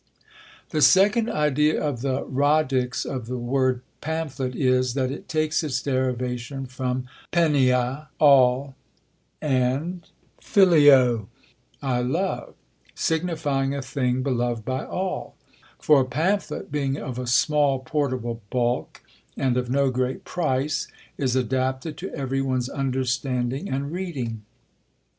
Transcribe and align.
The 0.71 0.81
second 0.81 1.29
idea 1.29 1.79
of 1.79 2.01
the 2.01 2.23
radix 2.25 3.05
of 3.05 3.27
the 3.27 3.37
word 3.37 3.81
Pamphlet 4.01 4.55
is, 4.55 4.95
that 4.95 5.11
it 5.11 5.29
takes 5.29 5.63
its 5.63 5.79
derivations 5.79 6.73
from 6.73 7.05
[Greek: 7.31 7.53
pan], 7.53 8.07
all, 8.17 8.73
and 9.43 10.01
[Greek: 10.01 10.11
phileo], 10.41 11.27
I 11.83 12.01
love, 12.01 12.55
signifying 12.95 13.75
a 13.75 13.83
thing 13.83 14.23
beloved 14.23 14.65
by 14.65 14.83
all; 14.85 15.35
for 15.77 16.01
a 16.01 16.05
pamphlet 16.05 16.71
being 16.71 16.97
of 16.97 17.19
a 17.19 17.27
small 17.27 17.77
portable 17.77 18.41
bulk, 18.49 19.03
and 19.37 19.55
of 19.55 19.69
no 19.69 19.91
great 19.91 20.25
price, 20.25 20.87
is 21.19 21.35
adapted 21.35 21.95
to 21.97 22.09
every 22.15 22.41
one's 22.41 22.69
understanding 22.69 23.69
and 23.69 23.91
reading. 23.91 24.41